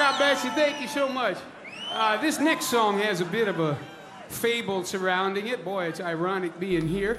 God 0.00 0.16
bless 0.16 0.42
you. 0.44 0.50
Thank 0.52 0.80
you 0.80 0.88
so 0.88 1.10
much. 1.10 1.36
Uh, 1.92 2.16
this 2.22 2.40
next 2.40 2.70
song 2.70 2.98
has 3.00 3.20
a 3.20 3.24
bit 3.26 3.48
of 3.48 3.60
a 3.60 3.76
fable 4.28 4.82
surrounding 4.82 5.48
it. 5.48 5.62
Boy, 5.62 5.88
it's 5.88 6.00
ironic 6.00 6.58
being 6.58 6.88
here. 6.88 7.18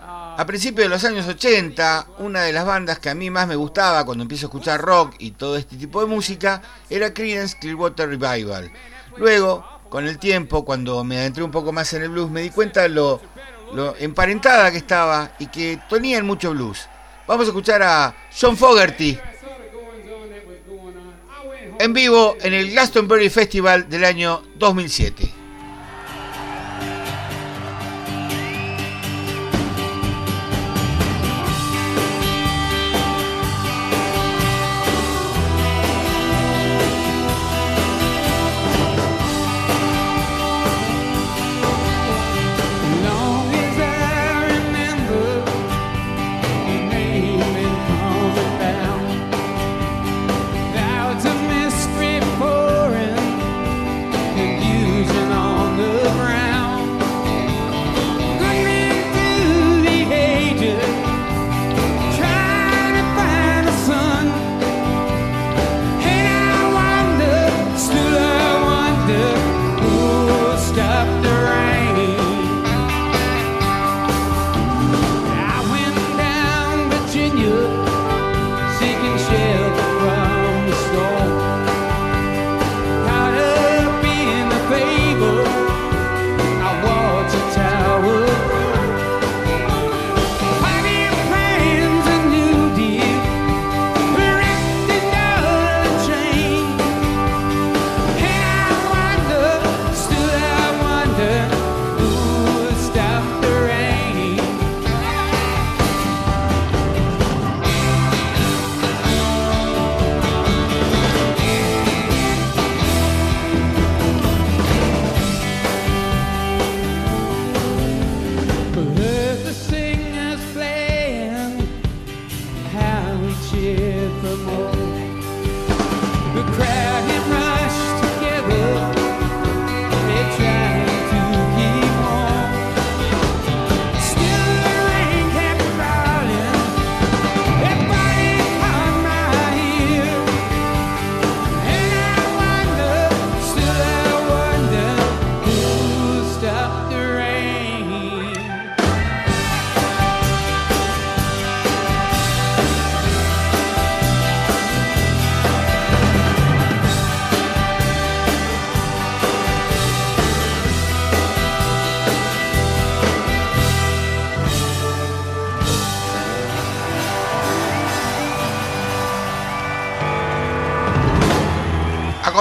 A 0.00 0.46
principios 0.46 0.84
de 0.84 0.88
los 0.88 1.02
años 1.02 1.26
80, 1.26 2.06
una 2.18 2.42
de 2.42 2.52
las 2.52 2.64
bandas 2.64 3.00
que 3.00 3.10
a 3.10 3.16
mí 3.16 3.28
más 3.28 3.48
me 3.48 3.56
gustaba 3.56 4.04
cuando 4.04 4.22
empiezo 4.22 4.46
a 4.46 4.50
escuchar 4.50 4.80
rock 4.80 5.16
y 5.18 5.32
todo 5.32 5.56
este 5.56 5.74
tipo 5.76 6.00
de 6.00 6.06
música 6.06 6.62
era 6.88 7.12
Creedence 7.12 7.58
Clearwater 7.58 8.08
Revival. 8.08 8.70
Luego, 9.16 9.66
con 9.88 10.06
el 10.06 10.20
tiempo, 10.20 10.64
cuando 10.64 11.02
me 11.02 11.18
adentré 11.18 11.42
un 11.42 11.50
poco 11.50 11.72
más 11.72 11.92
en 11.92 12.02
el 12.02 12.10
blues, 12.10 12.30
me 12.30 12.42
di 12.42 12.50
cuenta 12.50 12.82
de 12.82 12.90
lo, 12.90 13.20
lo 13.72 13.96
emparentada 13.96 14.70
que 14.70 14.78
estaba 14.78 15.32
y 15.40 15.48
que 15.48 15.80
tenían 15.90 16.24
mucho 16.24 16.52
blues. 16.52 16.88
Vamos 17.26 17.46
a 17.46 17.48
escuchar 17.48 17.82
a 17.82 18.14
John 18.32 18.56
Fogerty 18.56 19.18
en 21.82 21.92
vivo 21.92 22.36
en 22.40 22.54
el 22.54 22.70
Glastonbury 22.70 23.28
Festival 23.28 23.88
del 23.88 24.04
año 24.04 24.40
2007. 24.56 25.41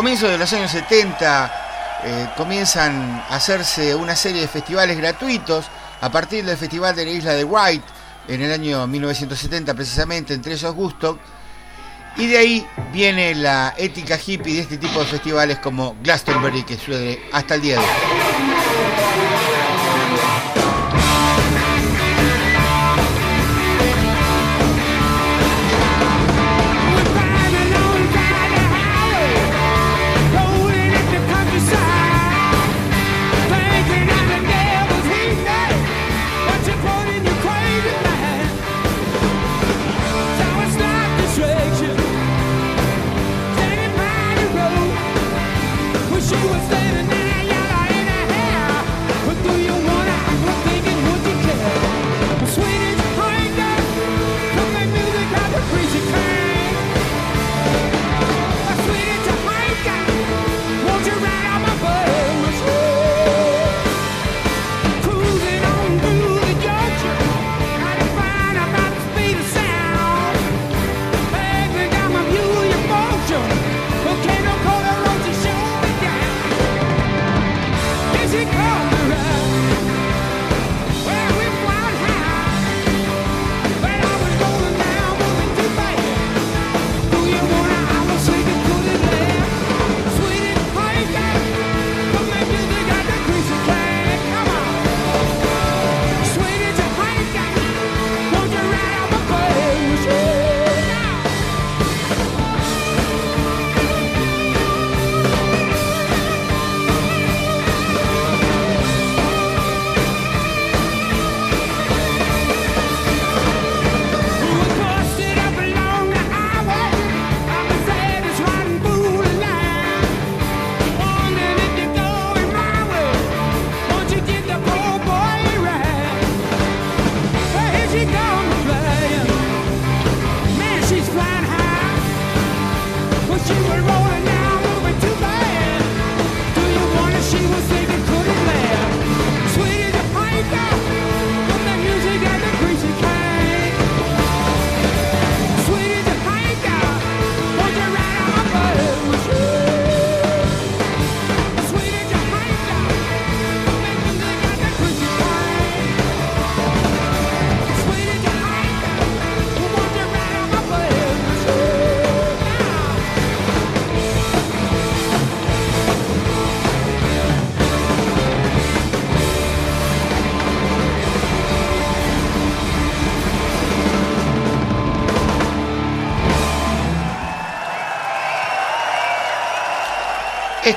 Comienzos 0.02 0.32
de 0.32 0.38
los 0.40 0.52
años 0.54 0.72
70 0.72 2.02
eh, 2.04 2.28
comienzan 2.36 3.24
a 3.30 3.36
hacerse 3.36 3.94
una 3.94 4.16
serie 4.16 4.42
de 4.42 4.48
festivales 4.48 4.98
gratuitos 4.98 5.68
a 6.02 6.10
partir 6.12 6.44
del 6.44 6.58
Festival 6.58 6.96
de 6.96 7.06
la 7.06 7.12
Isla 7.12 7.34
de 7.34 7.44
White 7.44 7.86
en 8.28 8.42
el 8.42 8.52
año 8.52 8.88
1970 8.88 9.76
precisamente, 9.76 10.34
entre 10.34 10.54
esos 10.54 10.74
Gusto. 10.74 11.20
Y 12.18 12.26
de 12.26 12.36
ahí 12.36 12.68
viene 12.92 13.36
la 13.36 13.76
ética 13.78 14.18
hippie 14.18 14.56
de 14.56 14.62
este 14.62 14.80
tipo 14.80 15.02
de 15.02 15.06
festivales 15.06 15.60
como 15.60 15.96
Glastonbury 16.02 16.64
que 16.64 16.78
sucede 16.78 17.22
hasta 17.32 17.54
el 17.54 17.62
día 17.62 17.76
de 17.76 17.82
hoy. 17.82 19.31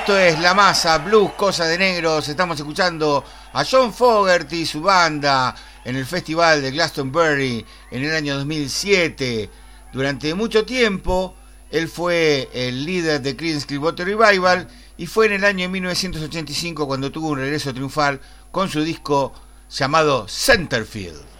Esto 0.04 0.18
es 0.18 0.38
La 0.40 0.52
Masa, 0.52 0.98
Blues, 0.98 1.32
Cosa 1.32 1.64
de 1.64 1.78
Negros. 1.78 2.28
Estamos 2.28 2.58
escuchando 2.58 3.24
a 3.54 3.64
John 3.64 3.90
Fogerty 3.90 4.56
y 4.56 4.66
su 4.66 4.82
banda 4.82 5.54
en 5.82 5.96
el 5.96 6.04
Festival 6.04 6.60
de 6.60 6.72
Glastonbury 6.72 7.64
en 7.90 8.04
el 8.04 8.14
año 8.14 8.36
2007. 8.36 9.48
Durante 9.94 10.34
mucho 10.34 10.66
tiempo, 10.66 11.34
él 11.70 11.88
fue 11.88 12.50
el 12.52 12.84
líder 12.84 13.22
de 13.22 13.34
Creedence 13.34 13.66
Clearwater 13.66 14.06
Revival 14.06 14.68
y 14.98 15.06
fue 15.06 15.24
en 15.24 15.32
el 15.32 15.44
año 15.46 15.70
1985 15.70 16.86
cuando 16.86 17.10
tuvo 17.10 17.28
un 17.28 17.38
regreso 17.38 17.72
triunfal 17.72 18.20
con 18.52 18.68
su 18.68 18.84
disco 18.84 19.32
llamado 19.70 20.28
Centerfield. 20.28 21.33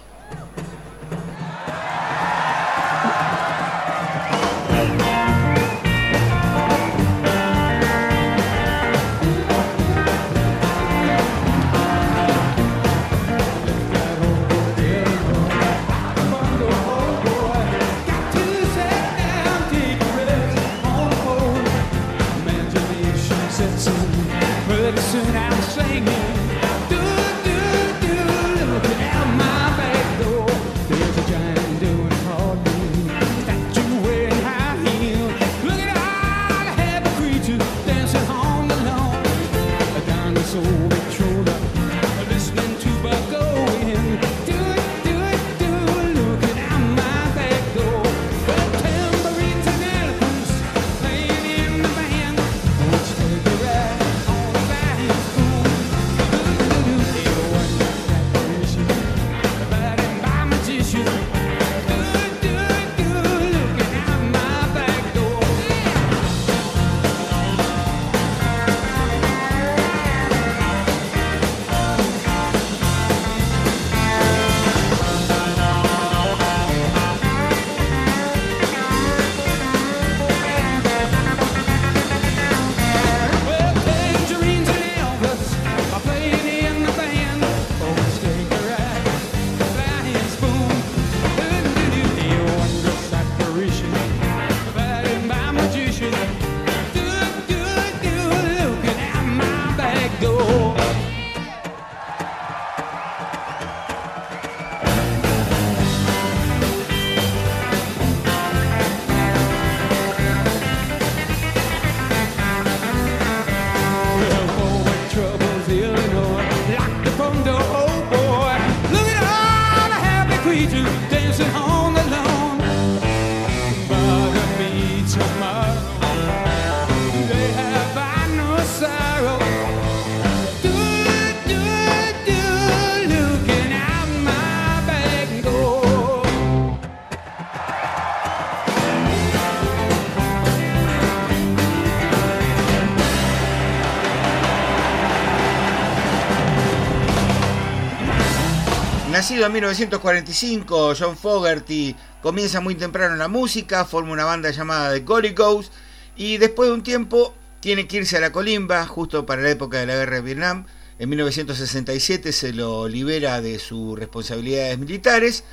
En 149.31 149.51
1945, 149.51 150.95
John 150.99 151.17
Fogerty 151.17 151.97
comienza 152.21 152.61
muy 152.61 152.75
temprano 152.75 153.15
en 153.15 153.19
la 153.19 153.29
música, 153.29 153.87
forma 153.87 154.13
una 154.13 154.27
banda 154.27 154.51
llamada 154.51 154.93
The 154.93 155.01
Gory 155.01 155.31
Ghost 155.31 155.73
y 156.15 156.37
después 156.37 156.69
de 156.69 156.75
un 156.75 156.83
tiempo 156.83 157.35
tiene 157.61 157.87
que 157.87 157.97
irse 157.97 158.19
a 158.19 158.21
la 158.21 158.33
colimba, 158.33 158.87
justo 158.87 159.25
para 159.25 159.41
la 159.41 159.51
época 159.51 159.79
de 159.79 159.87
la 159.87 159.95
guerra 159.95 160.17
de 160.17 160.21
Vietnam. 160.21 160.67
En 160.99 161.09
1967 161.09 162.33
se 162.33 162.53
lo 162.53 162.87
libera 162.87 163.41
de 163.41 163.59
sus 163.59 163.99
responsabilidades 163.99 164.79
militares 164.79 165.45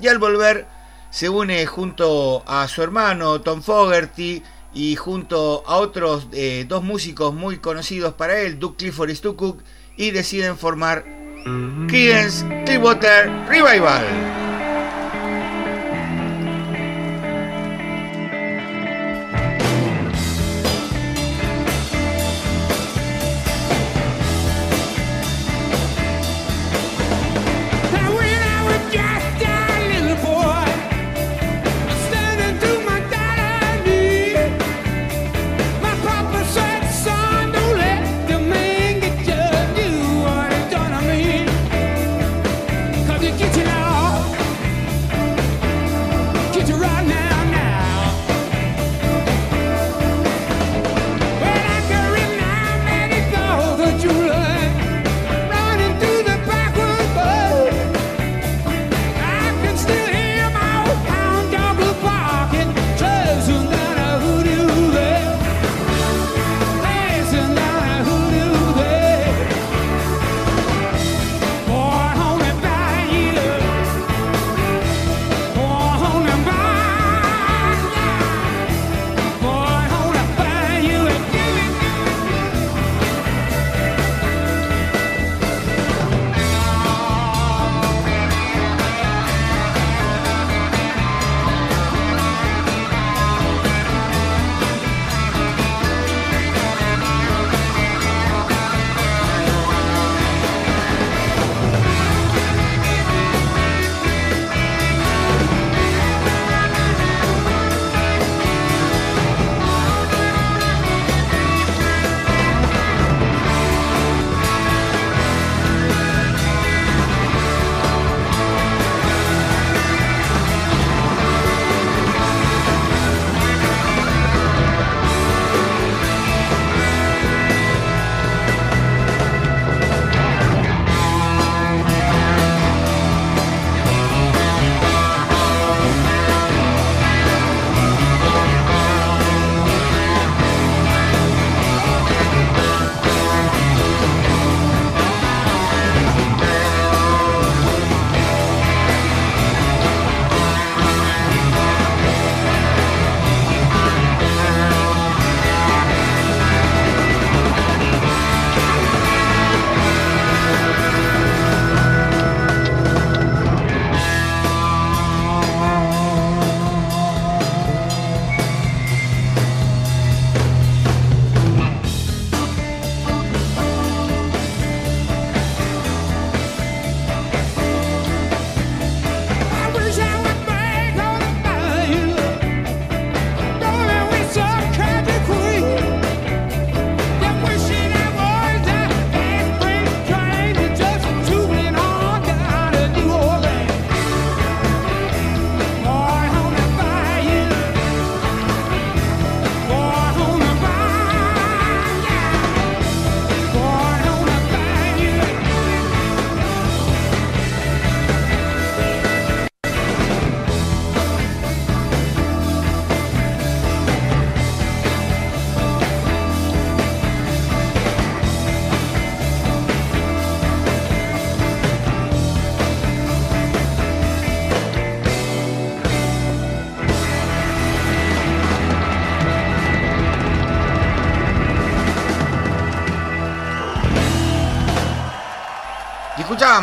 y 0.00 0.08
al 0.08 0.18
volver 0.18 0.66
se 1.10 1.28
une 1.28 1.66
junto 1.66 2.42
a 2.46 2.66
su 2.66 2.82
hermano 2.82 3.42
Tom 3.42 3.60
Fogerty 3.60 4.42
y 4.72 4.96
junto 4.96 5.64
a 5.66 5.76
otros 5.76 6.28
eh, 6.32 6.64
dos 6.66 6.82
músicos 6.82 7.34
muy 7.34 7.58
conocidos 7.58 8.14
para 8.14 8.40
él, 8.40 8.58
Duke 8.58 8.78
Clifford 8.78 9.10
y 9.10 9.16
Stu 9.16 9.58
y 9.98 10.12
deciden 10.12 10.56
formar 10.56 11.17
Creedence 11.44 12.42
Clearwater 12.66 13.28
Revival. 13.48 14.47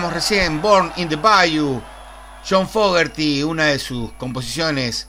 Recién, 0.04 0.62
Born 0.62 0.92
in 0.98 1.08
the 1.08 1.16
Bayou, 1.16 1.82
John 2.48 2.68
Fogerty, 2.68 3.44
una 3.44 3.68
de 3.68 3.80
sus 3.80 4.12
composiciones, 4.14 5.08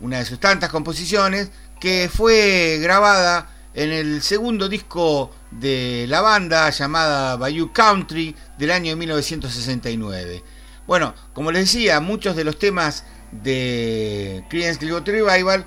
una 0.00 0.18
de 0.18 0.24
sus 0.24 0.40
tantas 0.40 0.70
composiciones, 0.70 1.50
que 1.80 2.10
fue 2.12 2.78
grabada 2.82 3.48
en 3.74 3.92
el 3.92 4.22
segundo 4.22 4.68
disco 4.68 5.30
de 5.52 6.06
la 6.08 6.20
banda 6.20 6.68
llamada 6.70 7.36
Bayou 7.36 7.72
Country 7.72 8.34
del 8.58 8.72
año 8.72 8.96
1969. 8.96 10.42
Bueno, 10.86 11.14
como 11.32 11.52
les 11.52 11.72
decía, 11.72 12.00
muchos 12.00 12.34
de 12.34 12.42
los 12.42 12.58
temas 12.58 13.04
de 13.30 14.44
Creedence 14.50 14.80
Clearwater 14.80 15.14
Revival 15.14 15.64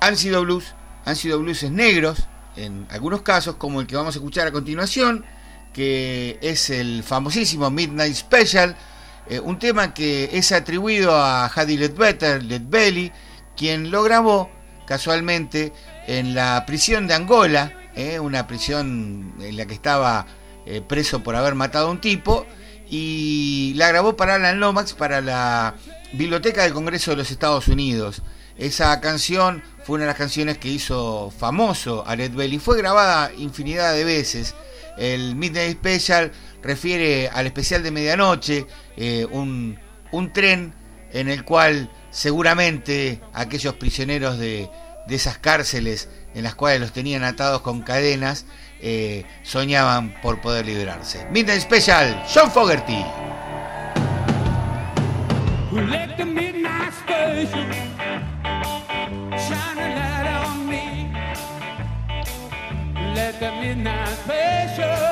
han 0.00 0.16
sido 0.16 0.42
blues, 0.42 0.74
han 1.04 1.16
sido 1.16 1.38
blueses 1.38 1.70
negros 1.70 2.26
en 2.56 2.86
algunos 2.90 3.20
casos, 3.20 3.56
como 3.56 3.82
el 3.82 3.86
que 3.86 3.96
vamos 3.96 4.14
a 4.14 4.18
escuchar 4.18 4.46
a 4.46 4.52
continuación, 4.52 5.26
que 5.72 6.38
es 6.40 6.70
el 6.70 7.02
famosísimo 7.02 7.70
Midnight 7.70 8.14
Special, 8.14 8.76
eh, 9.28 9.38
un 9.38 9.58
tema 9.58 9.94
que 9.94 10.30
es 10.32 10.52
atribuido 10.52 11.14
a 11.14 11.46
Hadi 11.46 11.76
Ledbetter, 11.76 12.42
Led 12.42 12.62
Belly, 12.66 13.12
quien 13.56 13.90
lo 13.90 14.02
grabó 14.02 14.50
casualmente 14.86 15.72
en 16.06 16.34
la 16.34 16.64
prisión 16.66 17.06
de 17.06 17.14
Angola, 17.14 17.72
eh, 17.94 18.18
una 18.18 18.46
prisión 18.46 19.34
en 19.40 19.56
la 19.56 19.66
que 19.66 19.74
estaba 19.74 20.26
eh, 20.66 20.80
preso 20.80 21.22
por 21.22 21.36
haber 21.36 21.54
matado 21.54 21.88
a 21.88 21.90
un 21.90 22.00
tipo, 22.00 22.46
y 22.88 23.72
la 23.76 23.88
grabó 23.88 24.16
para 24.16 24.34
Alan 24.34 24.58
Lomax 24.58 24.94
para 24.94 25.20
la 25.20 25.74
Biblioteca 26.12 26.64
del 26.64 26.72
Congreso 26.72 27.12
de 27.12 27.18
los 27.18 27.30
Estados 27.30 27.68
Unidos. 27.68 28.22
Esa 28.58 29.00
canción 29.00 29.62
fue 29.84 29.94
una 29.94 30.04
de 30.04 30.08
las 30.08 30.18
canciones 30.18 30.58
que 30.58 30.68
hizo 30.68 31.30
famoso 31.30 32.04
a 32.06 32.16
Led 32.16 32.32
Belly. 32.32 32.58
Fue 32.58 32.76
grabada 32.76 33.32
infinidad 33.38 33.94
de 33.94 34.04
veces. 34.04 34.54
El 35.00 35.34
Midnight 35.34 35.78
Special 35.78 36.30
refiere 36.62 37.28
al 37.32 37.46
especial 37.46 37.82
de 37.82 37.90
medianoche, 37.90 38.66
eh, 38.96 39.26
un, 39.30 39.78
un, 40.12 40.32
tren 40.32 40.74
en 41.12 41.28
el 41.28 41.42
cual 41.44 41.90
seguramente 42.10 43.20
aquellos 43.32 43.74
prisioneros 43.74 44.38
de, 44.38 44.68
de, 45.06 45.14
esas 45.14 45.38
cárceles 45.38 46.10
en 46.34 46.44
las 46.44 46.54
cuales 46.54 46.80
los 46.80 46.92
tenían 46.92 47.24
atados 47.24 47.62
con 47.62 47.80
cadenas 47.80 48.44
eh, 48.82 49.24
soñaban 49.42 50.14
por 50.20 50.40
poder 50.42 50.66
liberarse. 50.66 51.26
Midnight 51.30 51.62
Special, 51.62 52.22
John 52.32 52.50
Fogerty. 52.50 53.04
The 63.40 63.50
midnight 63.52 64.06
special 64.18 65.09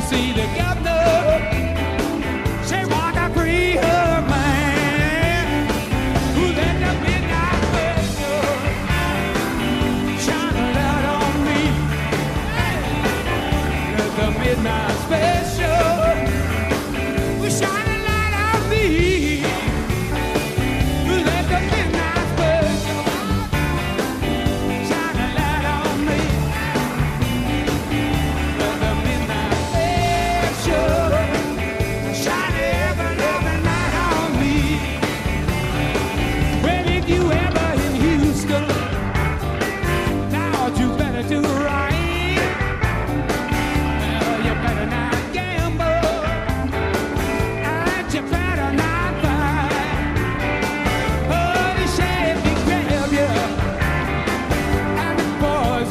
see 0.00 0.32
the 0.32 0.59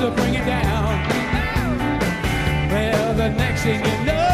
bring 0.08 0.34
you 0.34 0.46
down. 0.46 1.10
Well, 2.72 3.14
the 3.16 3.30
next 3.30 3.64
thing 3.64 3.84
you 3.84 4.06
know, 4.06 4.29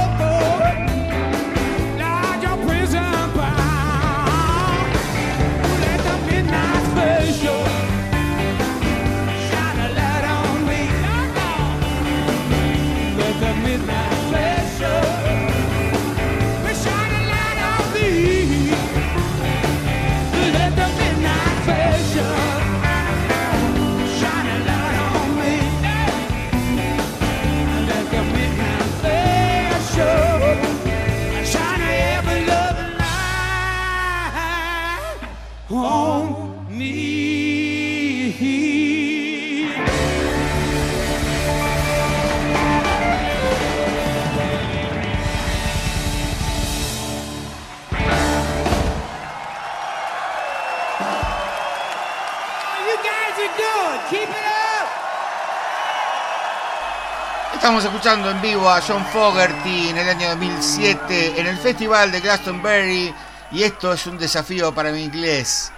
Estamos 57.54 57.84
escuchando 57.84 58.30
en 58.30 58.42
vivo 58.42 58.70
a 58.70 58.80
John 58.80 59.04
Fogerty 59.08 59.90
en 59.90 59.98
el 59.98 60.10
año 60.10 60.30
2007 60.30 61.40
en 61.40 61.48
el 61.48 61.58
Festival 61.58 62.12
de 62.12 62.22
Glastonbury 62.22 63.14
y 63.52 63.64
esto 63.64 63.94
es 63.94 64.06
un 64.06 64.18
desafío 64.18 64.74
para 64.74 64.92
mi 64.92 65.04
inglés. 65.04 65.72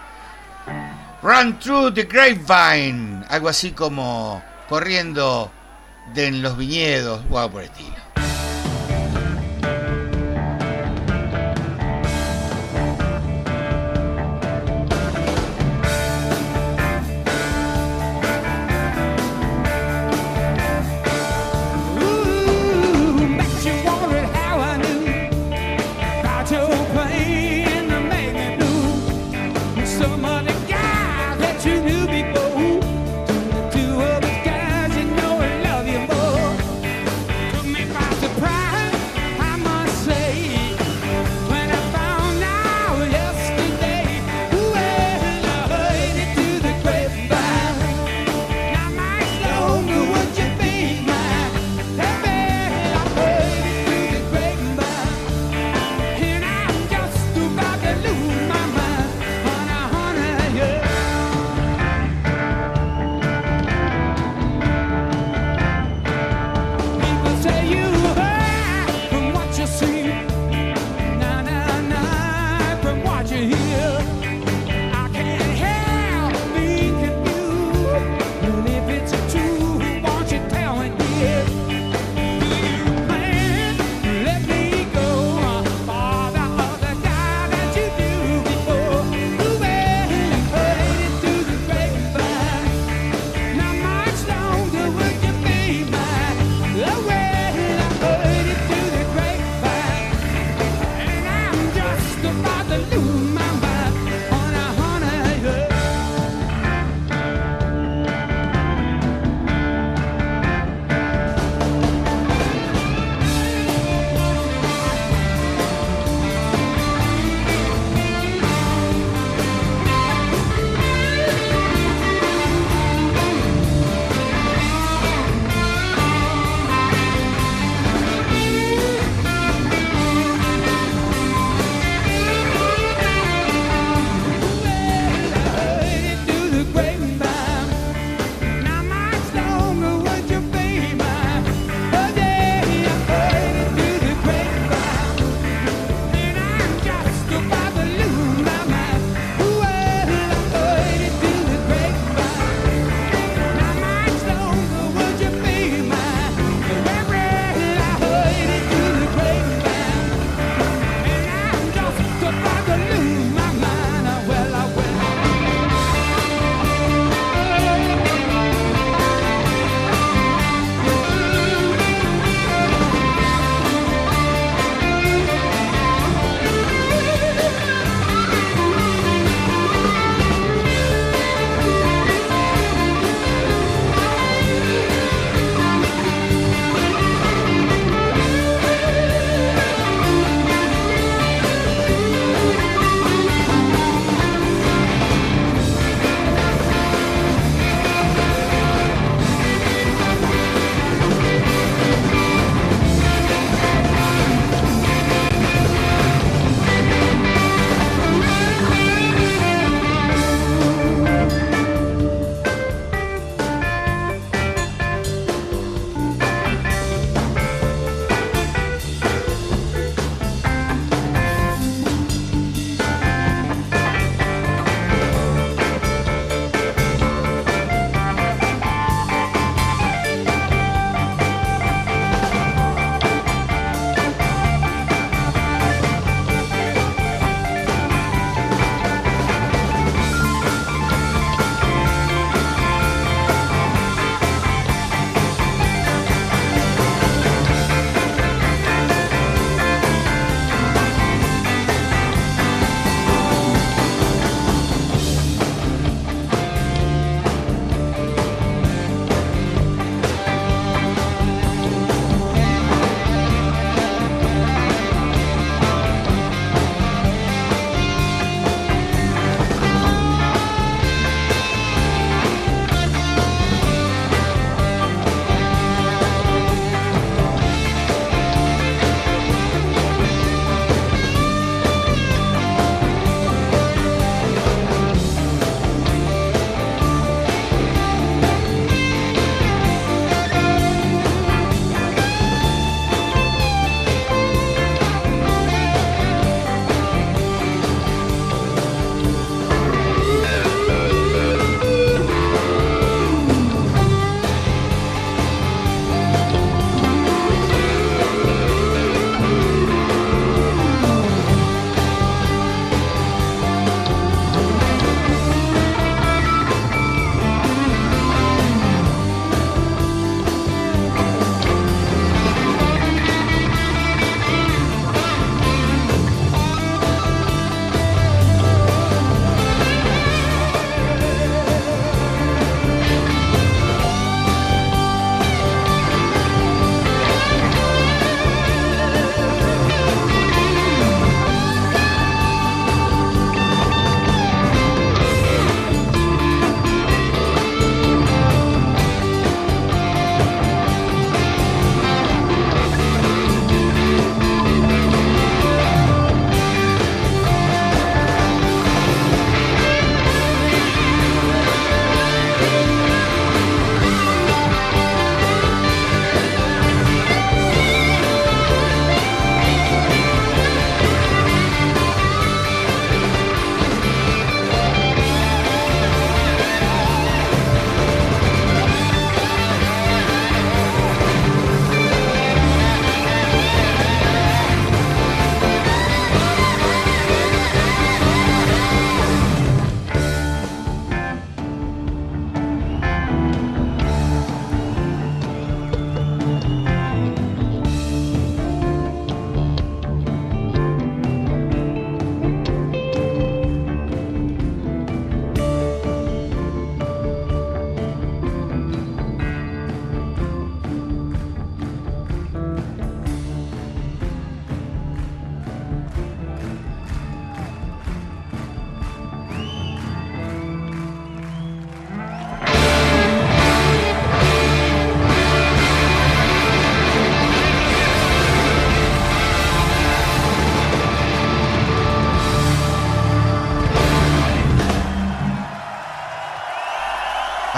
Run 1.22 1.58
through 1.60 1.94
the 1.94 2.04
grapevine, 2.04 3.24
algo 3.30 3.50
así 3.50 3.72
como 3.72 4.44
corriendo 4.68 5.52
de 6.14 6.28
en 6.28 6.42
los 6.42 6.58
viñedos 6.58 7.24
o 7.30 7.40
algo 7.40 7.54
por 7.54 7.62
el 7.64 7.70
estilo. 7.70 8.07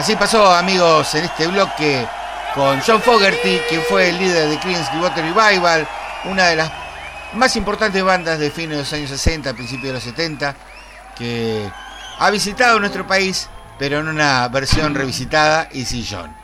Así 0.10 0.16
pasó, 0.16 0.52
amigos, 0.52 1.14
en 1.14 1.26
este 1.26 1.46
bloque 1.46 2.04
con 2.56 2.82
John 2.82 3.00
Fogerty, 3.00 3.60
quien 3.70 3.84
fue 3.84 4.10
el 4.10 4.18
líder 4.18 4.50
de 4.50 4.60
Creedence 4.60 4.90
Clearwater 4.90 5.24
Revival, 5.24 5.88
una 6.26 6.48
de 6.48 6.56
las 6.56 6.72
más 7.34 7.56
importantes 7.56 8.04
bandas 8.04 8.40
de 8.40 8.50
fines 8.50 8.72
de 8.72 8.78
los 8.78 8.92
años 8.92 9.12
60, 9.12 9.54
principios 9.54 9.90
de 9.90 9.94
los 9.94 10.02
70, 10.02 10.56
que 11.16 11.70
ha 12.18 12.32
visitado 12.32 12.80
nuestro 12.80 13.06
país, 13.06 13.50
pero 13.78 14.00
en 14.00 14.08
una 14.08 14.48
versión 14.48 14.96
revisitada 14.96 15.70
y 15.72 15.86
sin 15.86 16.04
John. 16.04 16.36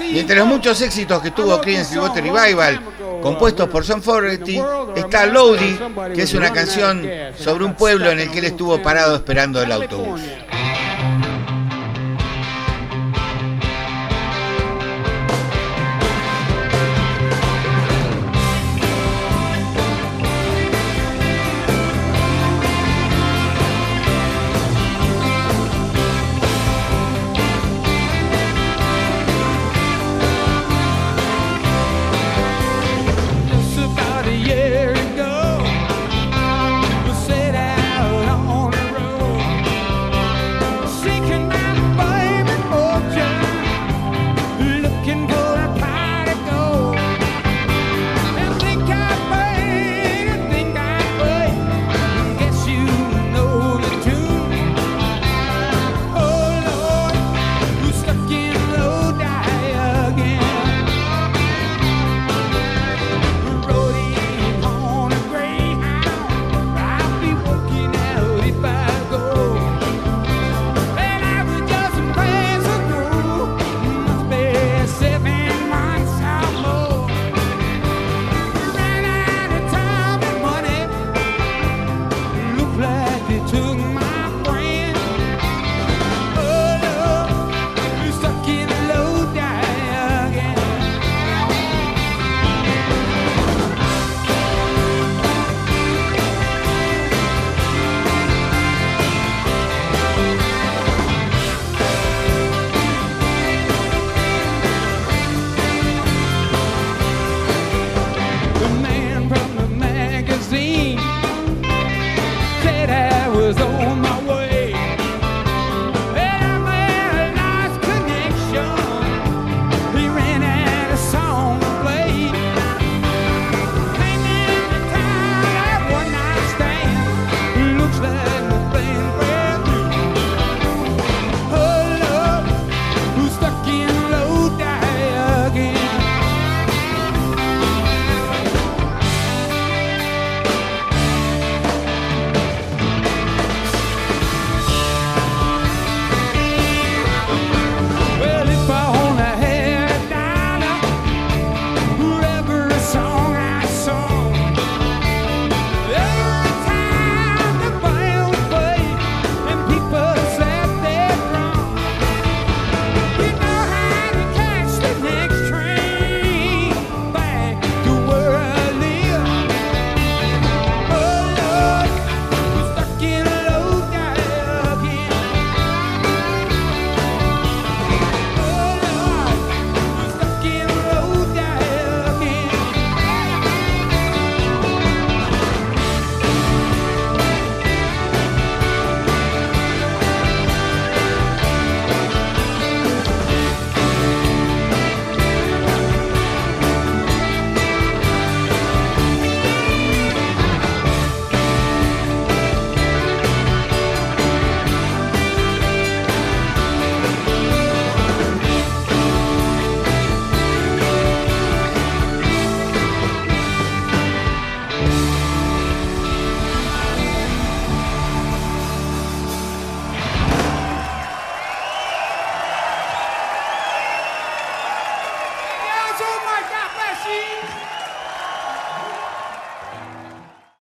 Y 0.00 0.18
entre 0.18 0.34
los 0.34 0.48
muchos 0.48 0.80
éxitos 0.80 1.22
que 1.22 1.30
tuvo 1.30 1.60
Creedence 1.60 1.92
Clearwater 1.92 2.24
Revival, 2.24 2.80
compuestos 3.20 3.68
por 3.68 3.86
John 3.86 4.02
Fogerty, 4.02 4.60
está 4.96 5.26
Lodi, 5.26 5.78
que 6.14 6.22
es 6.22 6.34
una 6.34 6.52
canción 6.52 7.08
sobre 7.36 7.64
un 7.64 7.74
pueblo 7.74 8.10
en 8.10 8.20
el 8.20 8.30
que 8.30 8.38
él 8.38 8.46
estuvo 8.46 8.80
parado 8.82 9.16
esperando 9.16 9.62
el 9.62 9.72
autobús. 9.72 10.20